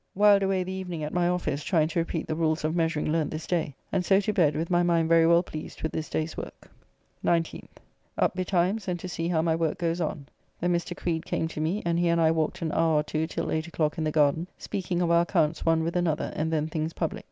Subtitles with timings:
[0.15, 3.29] Whiled away the evening at my office trying to repeat the rules of measuring learnt
[3.29, 6.35] this day, and so to bed with my mind very well pleased with this day's
[6.35, 6.71] work.
[7.23, 7.67] 19th.
[8.17, 10.25] Up betimes and to see how my work goes on.
[10.59, 10.97] Then Mr.
[10.97, 13.67] Creed came to me, and he and I walked an hour or two till 8
[13.67, 17.19] o'clock in the garden, speaking of our accounts one with another and then things public.